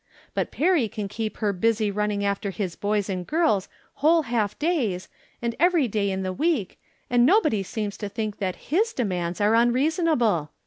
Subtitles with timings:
[0.33, 3.69] But Perry can keep her busy running after his boys and girls
[4.01, 5.07] whole half days,
[5.43, 9.39] and e^ery day in the week, and nobody seems to think that Ids de mands
[9.39, 10.49] are unreasonable.